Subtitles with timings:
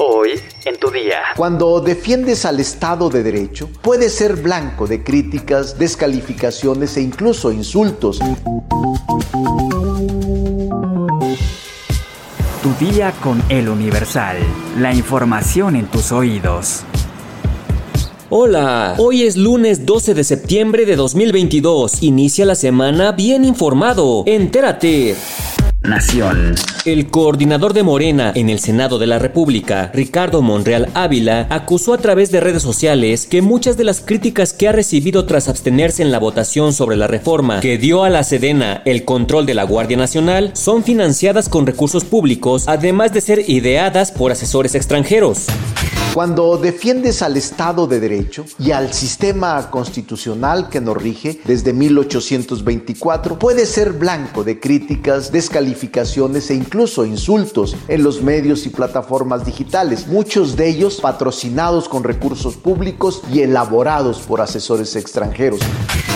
[0.00, 1.16] Hoy en tu día.
[1.36, 8.20] Cuando defiendes al Estado de Derecho, puedes ser blanco de críticas, descalificaciones e incluso insultos.
[12.62, 14.36] Tu día con el Universal.
[14.78, 16.84] La información en tus oídos.
[18.30, 22.04] Hola, hoy es lunes 12 de septiembre de 2022.
[22.04, 24.22] Inicia la semana bien informado.
[24.26, 25.16] Entérate.
[25.82, 26.54] Nación.
[26.84, 31.98] El coordinador de Morena en el Senado de la República, Ricardo Monreal Ávila, acusó a
[31.98, 36.12] través de redes sociales que muchas de las críticas que ha recibido tras abstenerse en
[36.12, 39.96] la votación sobre la reforma que dio a la Sedena el control de la Guardia
[39.96, 45.46] Nacional son financiadas con recursos públicos, además de ser ideadas por asesores extranjeros.
[46.14, 53.38] Cuando defiendes al Estado de Derecho y al sistema constitucional que nos rige desde 1824,
[53.38, 60.06] puedes ser blanco de críticas, descalificaciones e incluso insultos en los medios y plataformas digitales,
[60.06, 65.60] muchos de ellos patrocinados con recursos públicos y elaborados por asesores extranjeros.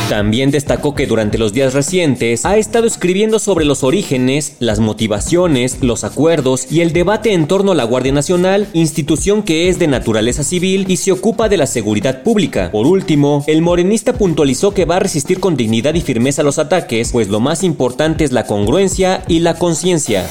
[0.08, 5.78] También destacó que durante los días recientes ha estado escribiendo sobre los orígenes, las motivaciones,
[5.80, 9.88] los acuerdos y el debate en torno a la Guardia Nacional, institución que es de
[9.88, 12.70] naturaleza civil y se ocupa de la seguridad pública.
[12.70, 17.10] Por último, el morenista puntualizó que va a resistir con dignidad y firmeza los ataques,
[17.12, 20.26] pues lo más importante es la congruencia y la conciencia.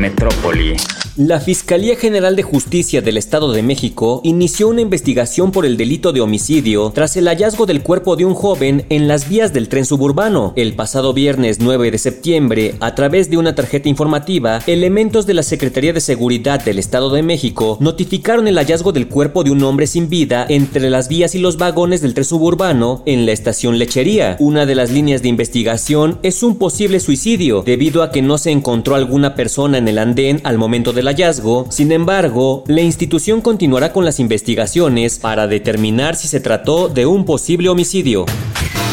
[0.00, 0.74] Metrópoli.
[1.22, 6.14] La Fiscalía General de Justicia del Estado de México inició una investigación por el delito
[6.14, 9.84] de homicidio tras el hallazgo del cuerpo de un joven en las vías del tren
[9.84, 10.54] suburbano.
[10.56, 15.42] El pasado viernes 9 de septiembre, a través de una tarjeta informativa, elementos de la
[15.42, 19.86] Secretaría de Seguridad del Estado de México notificaron el hallazgo del cuerpo de un hombre
[19.86, 24.38] sin vida entre las vías y los vagones del tren suburbano en la estación Lechería.
[24.40, 28.52] Una de las líneas de investigación es un posible suicidio, debido a que no se
[28.52, 31.66] encontró alguna persona en el andén al momento del hallazgo.
[31.70, 37.24] Sin embargo, la institución continuará con las investigaciones para determinar si se trató de un
[37.24, 38.26] posible homicidio.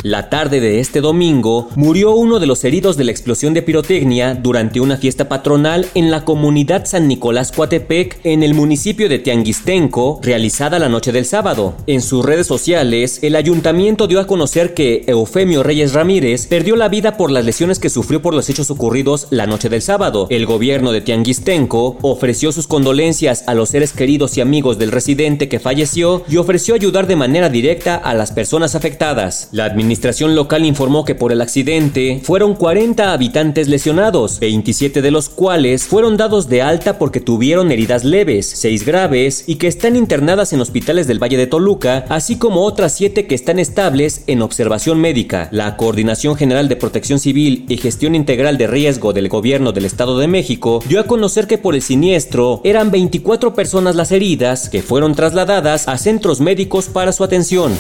[0.03, 4.35] La tarde de este domingo murió uno de los heridos de la explosión de pirotecnia
[4.35, 10.19] durante una fiesta patronal en la comunidad San Nicolás Coatepec en el municipio de Tianguistenco,
[10.21, 11.75] realizada la noche del sábado.
[11.87, 16.89] En sus redes sociales, el ayuntamiento dio a conocer que Eufemio Reyes Ramírez perdió la
[16.89, 20.27] vida por las lesiones que sufrió por los hechos ocurridos la noche del sábado.
[20.29, 25.49] El gobierno de Tianguistenco ofreció sus condolencias a los seres queridos y amigos del residente
[25.49, 29.49] que falleció y ofreció ayudar de manera directa a las personas afectadas.
[29.51, 35.11] La administración administración local informó que por el accidente fueron 40 habitantes lesionados, 27 de
[35.11, 39.95] los cuales fueron dados de alta porque tuvieron heridas leves, 6 graves y que están
[39.95, 44.41] internadas en hospitales del Valle de Toluca, así como otras 7 que están estables en
[44.41, 45.47] observación médica.
[45.53, 50.19] La Coordinación General de Protección Civil y Gestión Integral de Riesgo del Gobierno del Estado
[50.19, 54.81] de México dio a conocer que por el siniestro eran 24 personas las heridas que
[54.81, 57.71] fueron trasladadas a centros médicos para su atención.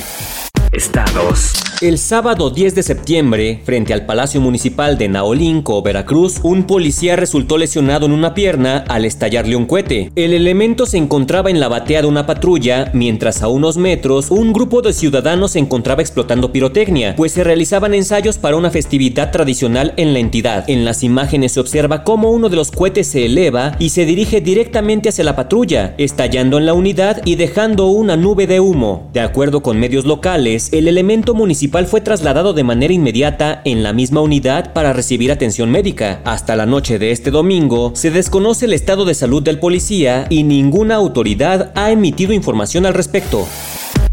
[0.73, 1.53] Estados.
[1.79, 7.59] El sábado 10 de septiembre, frente al Palacio Municipal de Naolinco, Veracruz, un policía resultó
[7.59, 10.11] lesionado en una pierna al estallarle un cohete.
[10.15, 14.53] El elemento se encontraba en la batea de una patrulla, mientras a unos metros un
[14.53, 19.93] grupo de ciudadanos se encontraba explotando pirotecnia, pues se realizaban ensayos para una festividad tradicional
[19.97, 20.67] en la entidad.
[20.67, 24.41] En las imágenes se observa cómo uno de los cohetes se eleva y se dirige
[24.41, 29.11] directamente hacia la patrulla, estallando en la unidad y dejando una nube de humo.
[29.13, 33.93] De acuerdo con medios locales, el elemento municipal fue trasladado de manera inmediata en la
[33.93, 36.21] misma unidad para recibir atención médica.
[36.25, 40.43] Hasta la noche de este domingo se desconoce el estado de salud del policía y
[40.43, 43.47] ninguna autoridad ha emitido información al respecto.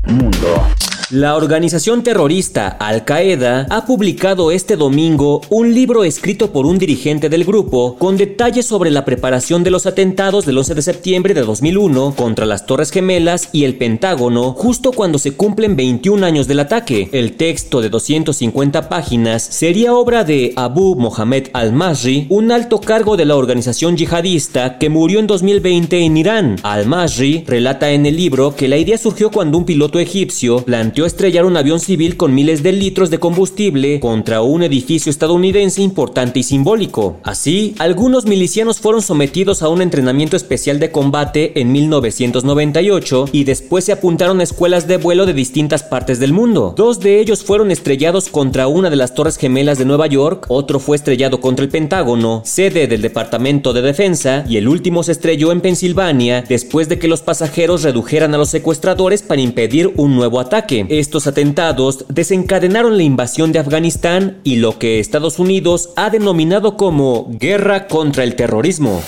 [0.06, 0.83] Mundo.
[1.14, 7.28] La organización terrorista Al Qaeda ha publicado este domingo un libro escrito por un dirigente
[7.28, 11.42] del grupo con detalles sobre la preparación de los atentados del 11 de septiembre de
[11.42, 16.58] 2001 contra las Torres Gemelas y el Pentágono justo cuando se cumplen 21 años del
[16.58, 17.08] ataque.
[17.12, 23.24] El texto de 250 páginas sería obra de Abu Mohamed al-Masri, un alto cargo de
[23.24, 26.56] la organización yihadista que murió en 2020 en Irán.
[26.64, 31.44] Al-Masri relata en el libro que la idea surgió cuando un piloto egipcio planteó estrellar
[31.44, 36.42] un avión civil con miles de litros de combustible contra un edificio estadounidense importante y
[36.42, 37.18] simbólico.
[37.22, 43.84] Así, algunos milicianos fueron sometidos a un entrenamiento especial de combate en 1998 y después
[43.84, 46.74] se apuntaron a escuelas de vuelo de distintas partes del mundo.
[46.76, 50.78] Dos de ellos fueron estrellados contra una de las Torres Gemelas de Nueva York, otro
[50.80, 55.52] fue estrellado contra el Pentágono, sede del Departamento de Defensa, y el último se estrelló
[55.52, 60.40] en Pensilvania después de que los pasajeros redujeran a los secuestradores para impedir un nuevo
[60.40, 60.83] ataque.
[60.88, 67.28] Estos atentados desencadenaron la invasión de Afganistán y lo que Estados Unidos ha denominado como
[67.30, 69.02] guerra contra el terrorismo.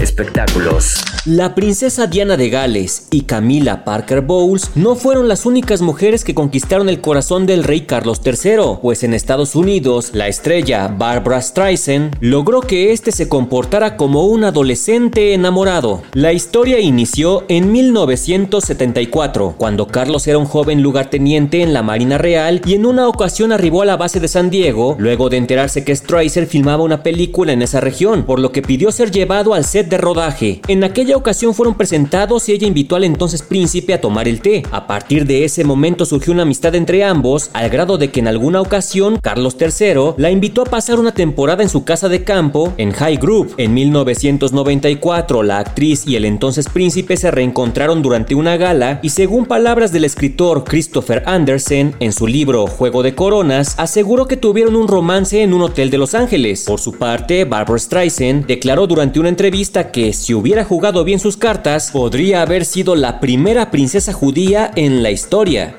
[0.00, 1.04] Espectáculos.
[1.26, 6.34] La princesa Diana de Gales y Camila Parker Bowles no fueron las únicas mujeres que
[6.34, 12.16] conquistaron el corazón del rey Carlos III, pues en Estados Unidos la estrella Barbara Streisand
[12.20, 16.02] logró que éste se comportara como un adolescente enamorado.
[16.14, 22.62] La historia inició en 1974, cuando Carlos era un joven lugarteniente en la Marina Real
[22.64, 25.94] y en una ocasión arribó a la base de San Diego, luego de enterarse que
[25.94, 29.89] Streisand filmaba una película en esa región, por lo que pidió ser llevado al set
[29.90, 30.60] de rodaje.
[30.68, 34.62] En aquella ocasión fueron presentados y ella invitó al entonces príncipe a tomar el té.
[34.70, 38.28] A partir de ese momento surgió una amistad entre ambos, al grado de que en
[38.28, 42.72] alguna ocasión Carlos III la invitó a pasar una temporada en su casa de campo
[42.78, 43.54] en High Group.
[43.56, 49.46] En 1994, la actriz y el entonces príncipe se reencontraron durante una gala y según
[49.46, 54.88] palabras del escritor Christopher Andersen en su libro Juego de Coronas, aseguró que tuvieron un
[54.88, 56.64] romance en un hotel de Los Ángeles.
[56.66, 61.36] Por su parte, Barbara Streisand declaró durante una entrevista que si hubiera jugado bien sus
[61.36, 65.76] cartas, podría haber sido la primera princesa judía en la historia.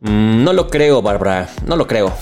[0.00, 2.12] Mm, no lo creo, Barbara, no lo creo.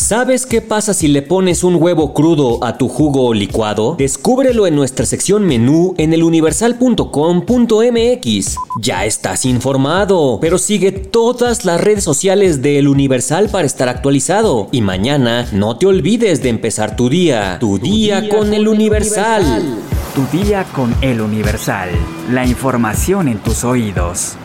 [0.00, 3.96] ¿Sabes qué pasa si le pones un huevo crudo a tu jugo licuado?
[3.98, 8.56] Descúbrelo en nuestra sección menú en eluniversal.com.mx.
[8.80, 14.68] Ya estás informado, pero sigue todas las redes sociales de El Universal para estar actualizado.
[14.72, 19.80] Y mañana no te olvides de empezar tu día, tu, día, con, El Universal.
[20.14, 21.88] Tu día con El Universal.
[22.30, 24.36] La información en tus oídos.